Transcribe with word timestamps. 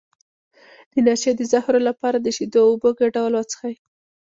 د 0.91 0.93
نشې 1.07 1.31
د 1.35 1.41
زهرو 1.51 1.79
لپاره 1.89 2.17
د 2.19 2.27
شیدو 2.35 2.59
او 2.63 2.67
اوبو 2.71 2.89
ګډول 2.99 3.33
وڅښئ 3.35 3.75